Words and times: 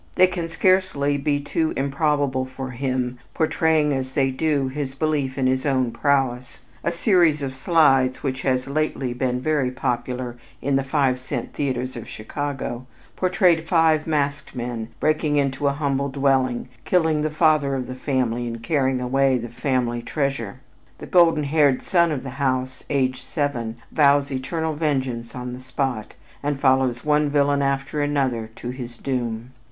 They 0.15 0.25
can 0.25 0.49
scarcely 0.49 1.15
be 1.15 1.39
too 1.39 1.73
improbable 1.77 2.43
for 2.45 2.71
him, 2.71 3.19
portraying, 3.35 3.93
as 3.93 4.13
they 4.13 4.31
do, 4.31 4.67
his 4.67 4.95
belief 4.95 5.37
in 5.37 5.45
his 5.45 5.63
own 5.63 5.91
prowess. 5.91 6.57
A 6.83 6.91
series 6.91 7.43
of 7.43 7.53
slides 7.53 8.23
which 8.23 8.41
has 8.41 8.67
lately 8.67 9.13
been 9.13 9.39
very 9.39 9.69
popular 9.69 10.37
in 10.59 10.75
the 10.75 10.83
five 10.83 11.19
cent 11.19 11.53
theaters 11.53 11.95
of 11.95 12.09
Chicago, 12.09 12.87
portrayed 13.15 13.67
five 13.67 14.07
masked 14.07 14.55
men 14.55 14.87
breaking 14.99 15.35
into 15.35 15.67
a 15.67 15.73
humble 15.73 16.09
dwelling, 16.09 16.67
killing 16.83 17.21
the 17.21 17.29
father 17.29 17.75
of 17.75 17.85
the 17.85 17.93
family 17.93 18.47
and 18.47 18.63
carrying 18.63 18.99
away 19.01 19.37
the 19.37 19.49
family 19.49 20.01
treasure. 20.01 20.61
The 20.97 21.05
golden 21.05 21.43
haired 21.43 21.83
son 21.83 22.11
of 22.11 22.23
the 22.23 22.29
house, 22.41 22.83
aged 22.89 23.23
seven, 23.23 23.75
vows 23.91 24.31
eternal 24.31 24.73
vengeance 24.73 25.35
on 25.35 25.53
the 25.53 25.59
spot, 25.59 26.15
and 26.41 26.59
follows 26.59 27.05
one 27.05 27.29
villain 27.29 27.61
after 27.61 28.01
another 28.01 28.49
to 28.55 28.71
his 28.71 28.97
doom. 28.97 29.51